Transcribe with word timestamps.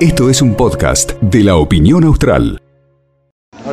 Esto 0.00 0.30
es 0.30 0.42
un 0.42 0.54
podcast 0.54 1.12
de 1.20 1.42
la 1.42 1.56
opinión 1.56 2.04
austral. 2.04 2.60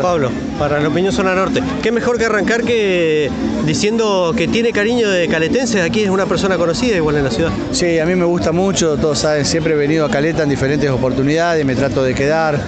Pablo, 0.02 0.30
para 0.58 0.80
la 0.80 0.90
opinión 0.90 1.14
zona 1.14 1.36
norte, 1.36 1.62
qué 1.82 1.92
mejor 1.92 2.18
que 2.18 2.26
arrancar 2.26 2.64
que 2.64 3.30
diciendo 3.66 4.34
que 4.36 4.48
tiene 4.48 4.72
cariño 4.72 5.10
de 5.10 5.28
caletense, 5.28 5.82
aquí 5.82 6.02
es 6.02 6.10
una 6.10 6.26
persona 6.26 6.58
conocida 6.58 6.98
igual 6.98 7.18
en 7.18 7.24
la 7.24 7.32
ciudad. 7.32 7.52
Sí, 7.72 8.00
a 8.00 8.06
mí 8.06 8.16
me 8.16 8.26
gusta 8.26 8.52
mucho, 8.52 8.98
todos 8.98 9.20
saben, 9.20 9.46
siempre 9.46 9.74
he 9.74 9.78
venido 9.78 10.06
a 10.06 10.10
Caleta 10.10 10.44
en 10.44 10.50
diferentes 10.50 10.90
oportunidades, 10.90 11.66
me 11.66 11.76
trato 11.76 12.04
de 12.04 12.16
quedar, 12.16 12.60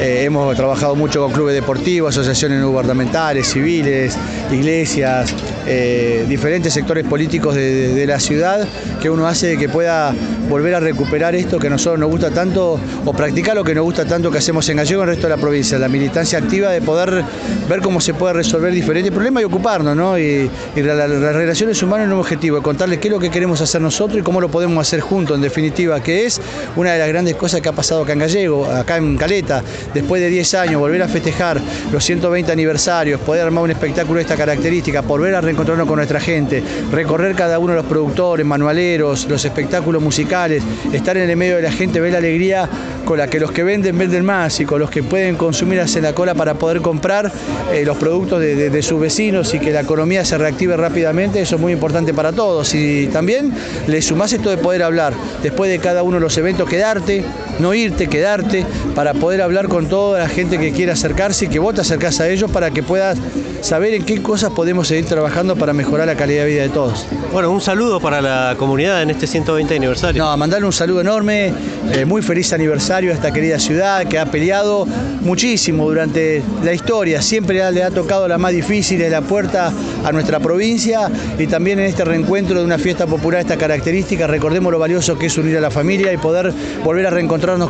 eh, 0.00 0.22
hemos 0.24 0.54
trabajado 0.56 0.94
mucho 0.94 1.22
con 1.22 1.32
clubes 1.32 1.54
deportivos, 1.54 2.16
asociaciones 2.16 2.62
gubernamentales, 2.64 3.46
civiles, 3.46 4.16
iglesias, 4.50 5.34
eh, 5.66 6.24
diferentes 6.28 6.72
sectores 6.72 7.04
políticos 7.04 7.54
de, 7.54 8.04
la 8.06 8.18
ciudad, 8.18 8.66
que 9.00 9.08
uno 9.10 9.26
hace 9.28 9.56
que 9.56 9.68
pueda 9.68 10.12
volver 10.48 10.74
a 10.74 10.80
recuperar 10.80 11.34
esto 11.34 11.58
que 11.58 11.68
a 11.68 11.70
nosotros 11.70 11.98
nos 12.00 12.10
gusta 12.10 12.30
tanto, 12.30 12.78
o 13.04 13.12
practicar 13.12 13.54
lo 13.56 13.64
que 13.64 13.74
nos 13.74 13.84
gusta 13.84 14.04
tanto 14.04 14.30
que 14.30 14.38
hacemos 14.38 14.68
en 14.68 14.76
Gallego 14.78 15.02
en 15.02 15.08
el 15.08 15.14
resto 15.14 15.28
de 15.28 15.36
la 15.36 15.40
provincia, 15.40 15.78
la 15.78 15.88
militancia 15.88 16.38
activa 16.38 16.70
de 16.70 16.80
poder 16.82 17.22
ver 17.68 17.80
cómo 17.80 18.00
se 18.00 18.14
puede 18.14 18.34
resolver 18.34 18.72
diferentes 18.72 19.12
problemas 19.12 19.42
y 19.42 19.44
ocuparnos, 19.46 19.94
¿no? 19.96 20.18
Y, 20.18 20.50
y 20.76 20.82
la- 20.82 20.94
la- 20.94 21.06
las 21.08 21.34
relaciones 21.34 21.82
humanas 21.82 22.06
es 22.08 22.12
un 22.12 22.18
objetivo, 22.20 22.56
de 22.56 22.62
contarles 22.62 22.98
qué 22.98 23.08
es 23.08 23.12
lo 23.12 23.20
que 23.20 23.30
queremos 23.30 23.60
hacer 23.60 23.80
nosotros 23.80 24.18
y 24.20 24.22
cómo 24.22 24.40
lo 24.40 24.50
podemos 24.50 24.86
hacer 24.86 25.00
juntos, 25.00 25.36
en 25.36 25.42
definitiva, 25.42 26.02
que 26.02 26.26
es 26.26 26.40
una 26.76 26.92
de 26.92 26.98
las 26.98 27.08
grandes 27.08 27.36
cosas 27.36 27.60
que 27.60 27.68
ha 27.68 27.72
pasado 27.72 28.02
acá 28.02 28.12
en 28.14 28.18
Gallego, 28.18 28.66
acá 28.66 28.96
en 28.96 29.16
Caleta, 29.16 29.62
después 29.94 30.20
de 30.20 30.28
10 30.28 30.54
años, 30.54 30.80
volver 30.80 31.02
a 31.02 31.08
festejar 31.08 31.60
los 31.92 32.04
120 32.04 32.50
aniversarios, 32.52 33.20
poder 33.20 33.44
armar 33.44 33.64
un 33.64 33.70
espectáculo 33.70 34.16
de 34.16 34.22
esta 34.22 34.36
característica, 34.36 35.00
volver 35.02 35.34
a 35.34 35.40
reencontrarnos 35.52 35.86
con 35.86 35.96
nuestra 35.96 36.18
gente, 36.18 36.62
recorrer 36.90 37.34
cada 37.34 37.58
uno 37.58 37.72
de 37.74 37.78
los 37.78 37.86
productores, 37.86 38.44
manualeros, 38.46 39.26
los 39.28 39.44
espectáculos 39.44 40.02
musicales, 40.02 40.62
estar 40.92 41.16
en 41.18 41.28
el 41.28 41.36
medio 41.36 41.56
de 41.56 41.62
la 41.62 41.70
gente, 41.72 42.00
ver 42.00 42.12
la 42.12 42.18
alegría 42.18 42.68
con 43.04 43.18
la 43.18 43.26
que 43.28 43.38
los 43.38 43.52
que 43.52 43.62
venden 43.62 43.98
venden 43.98 44.24
más 44.24 44.58
y 44.60 44.64
con 44.64 44.80
los 44.80 44.90
que 44.90 45.02
pueden 45.02 45.36
consumir 45.36 45.80
hacen 45.80 46.04
la 46.04 46.14
cola 46.14 46.34
para 46.34 46.54
poder 46.54 46.80
comprar 46.80 47.30
eh, 47.72 47.84
los 47.84 47.96
productos 47.98 48.40
de, 48.40 48.54
de- 48.54 48.70
de 48.70 48.82
sus 48.82 48.98
vecinos 49.00 49.52
y 49.54 49.58
que 49.58 49.70
la 49.72 49.80
economía 49.80 50.24
se 50.24 50.38
reactive 50.38 50.76
rápidamente, 50.76 51.40
eso 51.42 51.56
es 51.56 51.60
muy 51.60 51.72
importante 51.72 52.14
para 52.14 52.32
todos. 52.32 52.74
Y 52.74 53.08
también 53.08 53.52
le 53.86 54.00
sumás 54.00 54.32
esto 54.32 54.48
de 54.50 54.56
poder 54.56 54.82
hablar 54.82 55.12
después 55.42 55.70
de 55.70 55.78
cada 55.78 56.02
uno 56.02 56.16
de 56.16 56.20
los 56.20 56.36
eventos, 56.38 56.68
quedarte, 56.68 57.24
no 57.62 57.72
irte, 57.74 58.08
quedarte, 58.08 58.66
para 58.94 59.14
poder 59.14 59.40
hablar 59.40 59.68
con 59.68 59.86
toda 59.88 60.18
la 60.20 60.28
gente 60.28 60.58
que 60.58 60.72
quiera 60.72 60.92
acercarse 60.92 61.46
y 61.46 61.48
que 61.48 61.58
vos 61.58 61.74
te 61.74 61.80
acercás 61.80 62.20
a 62.20 62.28
ellos 62.28 62.50
para 62.50 62.70
que 62.70 62.82
puedas 62.82 63.16
saber 63.62 63.94
en 63.94 64.04
qué 64.04 64.20
cosas 64.20 64.50
podemos 64.50 64.88
seguir 64.88 65.06
trabajando 65.06 65.54
para 65.56 65.72
mejorar 65.72 66.06
la 66.08 66.16
calidad 66.16 66.42
de 66.44 66.50
vida 66.50 66.62
de 66.62 66.68
todos. 66.68 67.06
Bueno, 67.32 67.50
un 67.50 67.60
saludo 67.60 68.00
para 68.00 68.20
la 68.20 68.56
comunidad 68.58 69.02
en 69.02 69.10
este 69.10 69.26
120 69.26 69.76
aniversario. 69.76 70.22
No, 70.22 70.36
mandarle 70.36 70.66
un 70.66 70.72
saludo 70.72 71.00
enorme, 71.00 71.52
eh, 71.92 72.04
muy 72.04 72.20
feliz 72.22 72.52
aniversario 72.52 73.12
a 73.12 73.14
esta 73.14 73.32
querida 73.32 73.58
ciudad 73.60 74.04
que 74.06 74.18
ha 74.18 74.26
peleado 74.26 74.86
muchísimo 75.22 75.84
durante 75.88 76.42
la 76.64 76.72
historia, 76.72 77.22
siempre 77.22 77.70
le 77.70 77.82
ha- 77.84 77.90
tocado 77.92 78.26
la 78.26 78.38
más 78.38 78.52
difícil, 78.52 79.00
es 79.02 79.10
la 79.10 79.20
puerta 79.20 79.70
a 80.04 80.12
nuestra 80.12 80.40
provincia 80.40 81.08
y 81.38 81.46
también 81.46 81.78
en 81.78 81.86
este 81.86 82.04
reencuentro 82.04 82.58
de 82.58 82.64
una 82.64 82.78
fiesta 82.78 83.06
popular 83.06 83.40
esta 83.40 83.56
característica, 83.56 84.26
recordemos 84.26 84.72
lo 84.72 84.78
valioso 84.78 85.16
que 85.18 85.26
es 85.26 85.36
unir 85.38 85.56
a 85.58 85.60
la 85.60 85.70
familia 85.70 86.12
y 86.12 86.16
poder 86.16 86.52
volver 86.82 87.06
a 87.06 87.10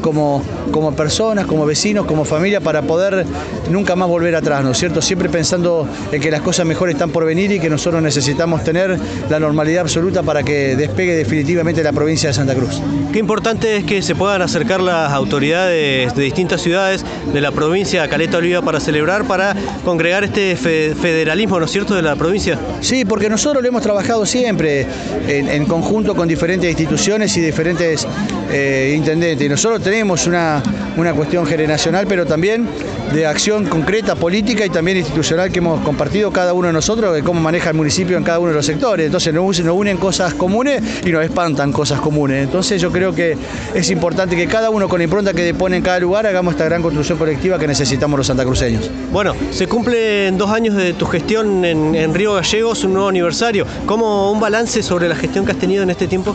como, 0.00 0.42
como 0.70 0.92
personas, 0.94 1.47
como 1.47 1.66
vecinos, 1.66 2.06
como 2.06 2.25
familia 2.25 2.61
para 2.61 2.83
poder 2.83 3.25
nunca 3.70 3.97
más 3.97 4.08
volver 4.08 4.34
atrás, 4.36 4.62
¿no 4.64 4.72
es 4.72 4.78
cierto? 4.78 5.02
Siempre 5.02 5.28
pensando 5.28 5.86
en 6.11 6.20
que 6.20 6.30
las 6.30 6.41
cosas 6.41 6.66
mejores 6.66 6.94
están 6.94 7.11
por 7.11 7.25
venir 7.25 7.52
y 7.52 7.61
que 7.61 7.69
nosotros 7.70 8.03
necesitamos 8.03 8.64
tener 8.64 8.98
la 9.28 9.38
normalidad 9.41 9.83
absoluta 9.83 10.22
para 10.22 10.42
que 10.42 10.77
despegue 10.77 11.14
definitivamente 11.14 11.83
la 11.83 11.92
provincia 11.92 12.28
de 12.28 12.34
Santa 12.34 12.55
Cruz. 12.55 12.80
Qué 13.12 13.19
importante 13.19 13.77
es 13.78 13.84
que 13.84 14.03
se 14.03 14.14
puedan 14.14 14.42
acercar 14.42 14.80
las 14.80 15.12
autoridades 15.12 16.14
de 16.14 16.22
distintas 16.22 16.60
ciudades 16.60 17.05
de 17.33 17.41
la 17.41 17.50
provincia 17.50 18.03
a 18.03 18.08
Caleta 18.08 18.38
Olivia 18.38 18.62
para 18.62 18.80
celebrar, 18.80 19.25
para 19.25 19.55
congregar 19.84 20.25
este 20.25 20.56
fe- 20.56 20.94
federalismo, 21.00 21.59
¿no 21.59 21.66
es 21.66 21.71
cierto?, 21.72 21.94
de 21.94 22.03
la 22.03 22.16
provincia. 22.16 22.59
Sí, 22.81 23.04
porque 23.04 23.28
nosotros 23.28 23.62
lo 23.62 23.69
hemos 23.69 23.82
trabajado 23.82 24.25
siempre 24.26 24.87
en, 25.28 25.48
en 25.48 25.66
conjunto 25.66 26.15
con 26.15 26.28
diferentes 26.28 26.69
instituciones 26.69 27.37
y 27.37 27.41
diferentes 27.41 28.06
eh, 28.50 28.94
intendentes. 28.97 29.44
Y 29.47 29.48
nosotros 29.65 29.84
tenemos 29.84 30.27
una, 30.27 30.61
una 30.97 31.15
cuestión 31.15 31.47
generacional, 31.47 32.05
pero 32.09 32.27
también 32.27 32.67
de 33.13 33.27
acción 33.27 33.67
concreta, 33.67 34.15
política 34.15 34.65
y 34.65 34.71
también 34.71 34.97
institucional 34.97 35.51
que 35.51 35.59
hemos 35.59 35.81
compartido 35.83 36.31
cada 36.31 36.53
uno 36.55 36.69
de 36.69 36.73
nosotros, 36.73 37.15
de 37.15 37.23
cómo 37.23 37.41
maneja 37.41 37.71
el 37.71 37.77
municipio 37.77 38.17
en 38.17 38.25
cada 38.25 38.39
uno 38.39 38.51
de 38.51 38.55
los 38.55 38.67
sectores. 38.67 39.07
Entonces 39.07 39.35
nos, 39.35 39.61
nos 39.61 39.77
unen 39.77 39.97
cosas 39.97 40.35
comunes 40.35 40.83
y 41.05 41.11
nos 41.11 41.25
espantan 41.25 41.73
cosas 41.73 42.01
comunes. 42.01 42.43
Entonces 42.43 42.81
yo 42.81 42.91
creo 42.91 43.15
que 43.15 43.37
es 43.75 43.91
importante 43.91 44.37
que 44.37 44.47
cada 44.47 44.71
uno 44.71 44.89
con 44.89 44.99
la 44.99 45.05
impronta 45.05 45.35
que 45.35 45.43
depone 45.43 45.77
en 45.77 45.83
cada 45.83 46.01
lugar 46.01 46.27
hagamos 46.27 46.55
esta 46.55 46.65
gran 46.65 46.83
construcción 46.83 47.19
colectiva 47.19 47.59
que 47.59 47.67
necesitamos 47.67 48.17
los 48.17 48.27
santacruceños. 48.27 48.91
Bueno, 49.13 49.34
se 49.51 49.67
cumplen 49.67 50.39
dos 50.39 50.51
años 50.51 50.75
de 50.77 50.95
tu 50.95 51.07
gestión 51.07 51.65
en, 51.65 51.95
en 51.95 52.15
Río 52.15 52.34
Gallegos, 52.34 52.84
un 52.84 52.95
nuevo 52.95 53.09
aniversario. 53.09 53.67
¿Cómo 53.87 54.33
un 54.33 54.41
balance 54.41 54.83
sobre 54.83 55.09
la 55.09 55.17
gestión 55.17 55.45
que 55.45 55.53
has 55.53 55.59
tenido 55.59 55.83
en 55.83 55.91
este 55.91 56.07
tiempo? 56.07 56.34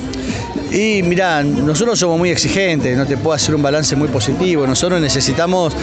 Y 0.72 1.02
mirá, 1.02 1.44
nosotros 1.44 1.98
somos 1.98 2.18
muy 2.18 2.30
exigentes, 2.30 2.98
no 2.98 3.06
te 3.06 3.16
puedo 3.16 3.34
hacer 3.34 3.56
un 3.56 3.62
balance 3.62 3.96
muy 3.96 4.10
positivo. 4.10 4.68
Nosotros 4.68 5.00
necesitamos 5.00 5.74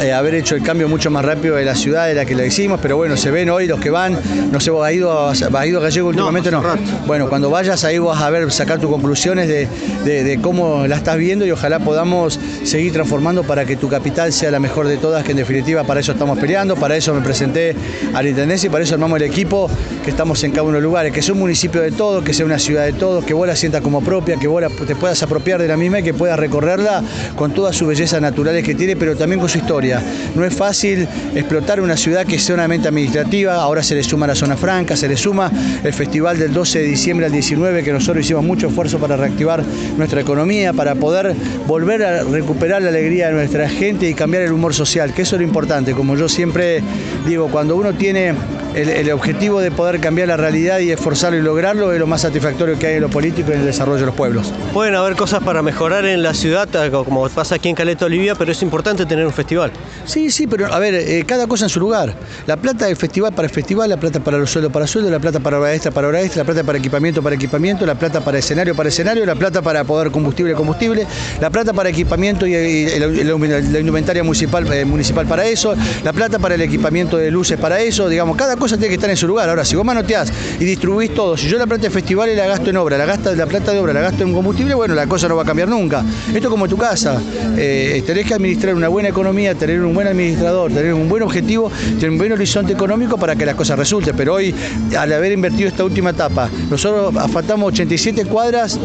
eh, 0.00 0.12
haber 0.12 0.27
hecho 0.34 0.54
el 0.54 0.62
cambio 0.62 0.88
mucho 0.88 1.10
más 1.10 1.24
rápido 1.24 1.56
de 1.56 1.64
la 1.64 1.74
ciudad 1.74 2.06
de 2.06 2.14
la 2.14 2.24
que 2.24 2.34
lo 2.34 2.44
hicimos, 2.44 2.78
pero 2.82 2.96
bueno, 2.96 3.16
se 3.16 3.30
ven 3.30 3.50
hoy 3.50 3.66
los 3.66 3.80
que 3.80 3.90
van. 3.90 4.18
No 4.52 4.60
sé, 4.60 4.70
vos 4.70 4.86
has 4.86 4.92
ido 4.92 5.10
a, 5.12 5.30
has 5.30 5.66
ido 5.66 5.78
a 5.78 5.82
Gallego 5.82 6.08
últimamente, 6.08 6.50
no. 6.50 6.62
rato. 6.62 6.80
Bueno, 7.06 7.28
cuando 7.28 7.50
vayas 7.50 7.84
ahí 7.84 7.98
vas 7.98 8.20
a 8.20 8.30
ver, 8.30 8.50
sacar 8.50 8.78
tus 8.80 8.90
conclusiones 8.90 9.48
de, 9.48 9.68
de- 10.04 10.24
de 10.24 10.40
cómo 10.40 10.86
la 10.86 10.96
estás 10.96 11.16
viendo 11.18 11.46
y 11.46 11.50
ojalá 11.50 11.78
podamos 11.78 12.38
seguir 12.64 12.92
transformando 12.92 13.42
para 13.44 13.64
que 13.64 13.76
tu 13.76 13.88
capital 13.88 14.32
sea 14.32 14.50
la 14.50 14.58
mejor 14.60 14.88
de 14.88 14.96
todas, 14.96 15.24
que 15.24 15.30
en 15.32 15.36
definitiva 15.38 15.84
para 15.84 16.00
eso 16.00 16.12
estamos 16.12 16.38
peleando, 16.38 16.76
para 16.76 16.96
eso 16.96 17.14
me 17.14 17.20
presenté 17.20 17.74
a 18.14 18.22
la 18.22 18.28
Intendencia 18.28 18.66
y 18.66 18.70
para 18.70 18.84
eso 18.84 18.94
armamos 18.94 19.16
el 19.20 19.26
equipo 19.26 19.70
que 20.04 20.10
estamos 20.10 20.42
en 20.44 20.50
cada 20.50 20.62
uno 20.64 20.72
de 20.72 20.80
los 20.80 20.82
lugares, 20.84 21.12
que 21.12 21.22
sea 21.22 21.34
un 21.34 21.40
municipio 21.40 21.80
de 21.80 21.90
todos, 21.92 22.22
que 22.24 22.32
sea 22.34 22.44
una 22.46 22.58
ciudad 22.58 22.84
de 22.84 22.92
todos, 22.92 23.24
que 23.24 23.34
vos 23.34 23.46
la 23.46 23.56
sientas 23.56 23.80
como 23.82 24.02
propia, 24.02 24.36
que 24.36 24.46
vos 24.48 24.60
la- 24.62 24.68
te 24.68 24.94
puedas 24.96 25.22
apropiar 25.22 25.60
de 25.60 25.68
la 25.68 25.76
misma 25.76 26.00
y 26.00 26.02
que 26.02 26.14
puedas 26.14 26.38
recorrerla 26.38 27.02
con 27.36 27.52
todas 27.52 27.74
sus 27.76 27.88
bellezas 27.88 28.20
naturales 28.20 28.64
que 28.64 28.74
tiene, 28.74 28.96
pero 28.96 29.16
también 29.16 29.40
con 29.40 29.48
su 29.48 29.58
historia. 29.58 30.02
No 30.34 30.44
es 30.44 30.54
fácil 30.54 31.06
explotar 31.34 31.80
una 31.80 31.96
ciudad 31.96 32.26
que 32.26 32.36
es 32.36 32.42
solamente 32.42 32.88
administrativa, 32.88 33.54
ahora 33.54 33.82
se 33.82 33.94
le 33.94 34.02
suma 34.02 34.26
la 34.26 34.34
zona 34.34 34.56
franca, 34.56 34.96
se 34.96 35.08
le 35.08 35.16
suma 35.16 35.50
el 35.82 35.92
festival 35.92 36.38
del 36.38 36.52
12 36.52 36.80
de 36.80 36.84
diciembre 36.86 37.26
al 37.26 37.32
19, 37.32 37.82
que 37.82 37.92
nosotros 37.92 38.24
hicimos 38.24 38.44
mucho 38.44 38.68
esfuerzo 38.68 38.98
para 38.98 39.16
reactivar 39.16 39.62
nuestra 39.96 40.20
economía, 40.20 40.72
para 40.72 40.94
poder 40.94 41.34
volver 41.66 42.04
a 42.04 42.24
recuperar 42.24 42.82
la 42.82 42.88
alegría 42.88 43.28
de 43.28 43.34
nuestra 43.34 43.68
gente 43.68 44.08
y 44.08 44.14
cambiar 44.14 44.42
el 44.42 44.52
humor 44.52 44.74
social, 44.74 45.12
que 45.12 45.22
eso 45.22 45.36
es 45.36 45.40
lo 45.40 45.46
importante. 45.46 45.92
Como 45.92 46.16
yo 46.16 46.28
siempre 46.28 46.82
digo, 47.26 47.48
cuando 47.48 47.76
uno 47.76 47.94
tiene 47.94 48.34
el, 48.78 48.88
el 48.88 49.10
objetivo 49.10 49.60
de 49.60 49.70
poder 49.70 50.00
cambiar 50.00 50.28
la 50.28 50.36
realidad 50.36 50.78
y 50.80 50.90
esforzarlo 50.90 51.38
y 51.38 51.42
lograrlo, 51.42 51.92
es 51.92 51.98
lo 51.98 52.06
más 52.06 52.22
satisfactorio 52.22 52.78
que 52.78 52.86
hay 52.86 52.94
en 52.96 53.02
lo 53.02 53.10
político 53.10 53.50
y 53.50 53.54
en 53.54 53.60
el 53.60 53.66
desarrollo 53.66 54.00
de 54.00 54.06
los 54.06 54.14
pueblos. 54.14 54.52
Pueden 54.72 54.94
haber 54.94 55.16
cosas 55.16 55.42
para 55.42 55.62
mejorar 55.62 56.04
en 56.04 56.22
la 56.22 56.34
ciudad, 56.34 56.68
como 57.04 57.28
pasa 57.28 57.56
aquí 57.56 57.68
en 57.68 57.74
Caleta 57.74 58.06
Olivia, 58.06 58.34
pero 58.34 58.52
es 58.52 58.62
importante 58.62 59.06
tener 59.06 59.26
un 59.26 59.32
festival. 59.32 59.72
Sí, 60.04 60.30
sí, 60.30 60.46
pero 60.46 60.72
a 60.72 60.78
ver, 60.78 60.94
eh, 60.94 61.24
cada 61.26 61.46
cosa 61.46 61.66
en 61.66 61.70
su 61.70 61.80
lugar. 61.80 62.14
La 62.46 62.56
plata 62.56 62.86
del 62.86 62.96
festival 62.96 63.32
para 63.32 63.48
el 63.48 63.54
festival, 63.54 63.90
la 63.90 63.96
plata 63.96 64.20
para 64.20 64.38
los 64.38 64.50
sueldos 64.50 64.72
para 64.72 64.86
sueldo, 64.86 65.10
la 65.10 65.18
plata 65.18 65.40
para 65.40 65.58
hora 65.58 65.74
extra 65.74 65.90
para 65.90 66.08
hora 66.08 66.20
extra, 66.20 66.42
la 66.42 66.46
plata 66.46 66.64
para 66.64 66.78
equipamiento 66.78 67.22
para 67.22 67.34
equipamiento, 67.34 67.86
la 67.86 67.94
plata 67.94 68.20
para 68.20 68.38
escenario 68.38 68.74
para 68.74 68.88
escenario, 68.88 69.24
la 69.26 69.34
plata 69.34 69.62
para 69.62 69.84
poder 69.84 70.10
combustible 70.10 70.54
combustible, 70.54 71.06
la 71.40 71.50
plata 71.50 71.72
para 71.72 71.88
equipamiento 71.88 72.46
y, 72.46 72.86
la 72.98 73.80
indumentaria 73.80 74.22
municipal, 74.22 74.70
eh, 74.72 74.84
municipal 74.84 75.26
para 75.26 75.46
eso, 75.46 75.74
la 76.04 76.12
plata 76.12 76.38
para 76.38 76.54
el 76.54 76.60
equipamiento 76.62 77.16
de 77.16 77.30
luces 77.30 77.58
para 77.58 77.80
eso, 77.80 78.08
digamos, 78.08 78.36
cada 78.36 78.56
cosa 78.56 78.67
tiene 78.76 78.88
que 78.88 78.94
estar 78.94 79.10
en 79.10 79.16
su 79.16 79.26
lugar. 79.26 79.48
Ahora, 79.48 79.64
si 79.64 79.76
vos 79.76 79.84
manoteás 79.84 80.32
y 80.58 80.64
distribuís 80.64 81.14
todo, 81.14 81.36
si 81.36 81.48
yo 81.48 81.58
la 81.58 81.66
plata 81.66 81.82
de 81.82 81.90
festivales 81.90 82.36
la 82.36 82.46
gasto 82.46 82.70
en 82.70 82.76
obra, 82.76 82.98
la, 82.98 83.06
gasta, 83.06 83.34
la 83.34 83.46
plata 83.46 83.72
de 83.72 83.78
obra 83.78 83.92
la 83.92 84.00
gasto 84.00 84.22
en 84.22 84.32
combustible, 84.32 84.74
bueno, 84.74 84.94
la 84.94 85.06
cosa 85.06 85.28
no 85.28 85.36
va 85.36 85.42
a 85.42 85.46
cambiar 85.46 85.68
nunca. 85.68 86.04
Esto 86.28 86.38
es 86.38 86.48
como 86.48 86.68
tu 86.68 86.76
casa. 86.76 87.20
Eh, 87.56 88.02
tenés 88.06 88.26
que 88.26 88.34
administrar 88.34 88.74
una 88.74 88.88
buena 88.88 89.08
economía, 89.08 89.54
tener 89.54 89.80
un 89.80 89.94
buen 89.94 90.06
administrador, 90.06 90.72
tener 90.72 90.94
un 90.94 91.08
buen 91.08 91.22
objetivo, 91.22 91.70
tener 91.94 92.10
un 92.10 92.18
buen 92.18 92.32
horizonte 92.32 92.72
económico 92.72 93.16
para 93.16 93.36
que 93.36 93.46
las 93.46 93.54
cosas 93.54 93.78
resulten. 93.78 94.14
Pero 94.16 94.34
hoy, 94.34 94.54
al 94.96 95.12
haber 95.12 95.32
invertido 95.32 95.68
esta 95.68 95.84
última 95.84 96.10
etapa, 96.10 96.48
nosotros 96.70 97.14
asfaltamos 97.16 97.68
87 97.68 98.24
cuadras 98.26 98.78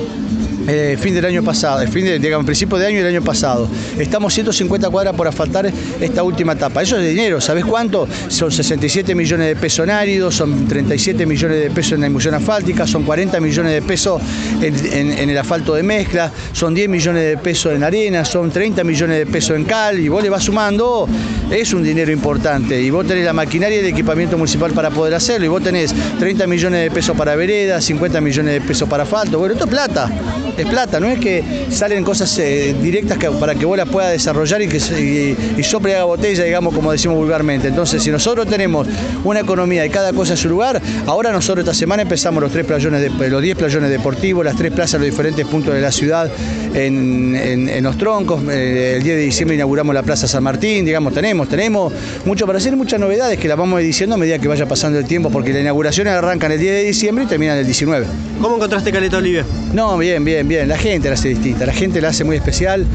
eh, 0.68 0.98
fin 1.00 1.13
del 1.13 1.25
año 1.25 1.44
pasado, 1.44 1.81
el 1.81 1.89
fin 1.89 2.06
de, 2.06 2.19
digamos, 2.19 2.45
principio 2.45 2.77
de 2.77 2.88
año 2.88 2.98
del 3.00 3.07
año 3.15 3.21
pasado. 3.24 3.68
Estamos 3.98 4.33
150 4.33 4.89
cuadras 4.89 5.13
por 5.15 5.27
asfaltar 5.27 5.71
esta 6.00 6.24
última 6.24 6.54
etapa. 6.54 6.81
Eso 6.81 6.98
es 6.98 7.07
dinero, 7.10 7.39
¿sabes 7.42 7.65
cuánto? 7.65 8.07
Son 8.30 8.51
67 8.51 9.13
millones 9.15 9.48
de 9.48 9.56
pesos 9.56 9.83
en 9.86 9.92
áridos, 9.92 10.36
son 10.36 10.68
37 10.68 11.25
millones 11.25 11.62
de 11.63 11.69
pesos 11.71 11.94
en 11.94 12.01
la 12.01 12.07
emulsión 12.07 12.33
asfáltica, 12.36 12.88
son 12.88 13.04
40 13.04 13.39
millones 13.39 13.74
de 13.74 13.81
pesos 13.81 14.21
en- 14.62 15.12
en 15.18 15.30
el 15.30 15.38
asfalto 15.38 15.74
de 15.75 15.83
mezcla, 15.83 16.31
son 16.51 16.74
10 16.74 16.89
millones 16.89 17.24
de 17.24 17.38
pesos 17.38 17.74
en 17.74 17.83
arena, 17.83 18.24
son 18.25 18.51
30 18.51 18.83
millones 18.83 19.18
de 19.19 19.25
pesos 19.25 19.56
en 19.57 19.65
cal, 19.65 20.00
y 20.00 20.07
vos 20.07 20.24
le 20.24 20.30
vas 20.30 20.44
sumando, 20.44 21.07
es 21.51 21.74
un 21.74 21.83
dinero 21.83 22.12
importante. 22.12 22.81
Y 22.81 22.89
vos 22.89 23.06
tenés 23.06 23.25
la 23.25 23.33
maquinaria 23.33 23.77
y 23.77 23.80
el 23.81 23.88
equipamiento 23.88 24.38
municipal 24.38 24.71
para 24.71 24.89
poder 24.89 25.13
hacerlo, 25.13 25.45
y 25.45 25.50
vos 25.50 25.62
tenés 25.63 25.94
30 26.19 26.48
millones 26.48 26.83
de 26.83 26.92
pesos 26.92 27.15
para 27.18 27.36
veredas, 27.36 27.83
50 27.83 28.21
millones 28.21 28.54
de 28.54 28.62
pesos 28.62 28.88
para 28.88 29.04
asfalto, 29.04 29.39
bueno, 29.39 29.54
esto 29.54 29.65
es 29.65 29.71
plata. 29.71 30.10
Es 30.58 30.68
plata, 30.68 31.00
no 31.00 31.08
es 31.08 31.20
que 31.20 31.44
salen 31.70 32.04
cosas 32.04 32.38
eh, 32.40 32.76
directas 32.82 33.18
para 33.40 33.56
que 33.56 33.66
vos 33.66 33.78
las 33.78 33.90
puedas 33.90 34.12
desarrollar 34.12 34.62
y 34.62 34.68
que 34.68 34.78
y, 34.78 35.60
y 35.60 35.64
sople 35.64 35.96
haga 35.96 36.06
botella, 36.06 36.44
digamos, 36.44 36.74
como 36.74 36.92
decimos 36.92 37.18
vulgarmente. 37.18 37.68
Entonces, 37.68 38.04
si 38.04 38.12
nosotros 38.12 38.48
tenemos 38.48 38.88
una 39.24 39.40
economía 39.40 39.86
y 39.86 39.90
cada 39.90 40.14
cosa 40.14 40.34
en 40.34 40.38
su 40.38 40.50
lugar, 40.50 40.82
ahora 41.06 41.32
nosotros 41.32 41.64
esta 41.64 41.74
semana 41.74 42.04
empezamos 42.04 42.42
los 42.42 42.52
tres 42.52 42.66
playones, 42.66 43.02
de, 43.02 43.30
los 43.30 43.42
10 43.42 43.58
playones 43.58 43.90
deportivos, 43.90 44.46
las 44.46 44.56
tres 44.56 44.72
plazas 44.72 44.96
en 44.96 45.02
los 45.02 45.10
diferentes 45.12 45.46
puntos 45.46 45.74
de 45.74 45.82
la 45.82 45.92
ciudad 45.92 46.30
en, 46.74 47.84
los 47.84 47.98
troncos. 47.98 48.42
Eh, 48.50 48.96
el 48.98 49.04
10 49.04 49.16
de 49.16 49.22
diciembre 49.24 49.56
inauguramos 49.56 49.94
la 49.94 50.04
Plaza 50.04 50.28
San 50.28 50.44
Martín, 50.44 50.86
digamos, 50.86 51.14
tenemos, 51.14 51.48
tenemos 51.50 51.94
mucho 52.26 52.46
para 52.46 52.58
hacer, 52.58 52.76
muchas 52.76 53.00
novedades 53.00 53.40
que 53.40 53.48
las 53.48 53.58
vamos 53.58 53.82
diciendo 53.82 54.16
a 54.16 54.18
medida 54.18 54.40
que 54.40 54.48
vaya 54.48 54.66
pasando 54.66 55.00
el 55.00 55.06
tiempo, 55.06 55.30
porque 55.30 55.52
las 55.52 55.62
inauguraciones 55.62 56.14
arrancan 56.14 56.52
el 56.52 56.60
10 56.60 56.74
de 56.74 56.84
diciembre 56.84 57.26
y 57.26 57.28
terminan 57.28 57.58
el 57.58 57.66
19. 57.66 58.06
¿Cómo 58.42 58.56
encontraste 58.56 58.92
Caleta 58.92 59.18
Olivia? 59.18 59.46
No, 59.74 59.98
bien, 59.98 60.24
bien, 60.48 60.60
bien. 60.60 60.68
La 60.68 60.78
gente 60.78 61.07
la 61.07 61.16
hace 61.16 61.30
distinta, 61.30 61.66
la 61.66 61.74
gente 61.74 62.01
la 62.01 62.10
hace 62.10 62.24
muy 62.24 62.36
especial 62.36 62.86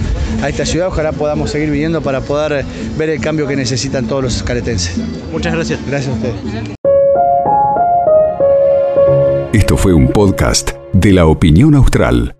a 0.43 0.49
esta 0.49 0.65
ciudad. 0.65 0.89
Ojalá 0.89 1.13
podamos 1.13 1.51
seguir 1.51 1.71
viniendo 1.71 2.01
para 2.01 2.21
poder 2.21 2.65
ver 2.97 3.11
el 3.11 3.21
cambio 3.21 3.47
que 3.47 3.57
necesitan 3.57 4.07
todos 4.07 4.23
los 4.23 4.43
caretenses. 4.43 4.97
Muchas 5.33 5.55
gracias. 5.55 5.81
Gracias 5.87 6.13
a 6.13 6.17
ustedes. 6.17 6.35
Esto 9.53 9.77
fue 9.77 9.93
un 9.93 10.09
podcast 10.09 10.73
de 10.93 11.13
la 11.13 11.27
opinión 11.27 11.75
austral. 11.75 12.38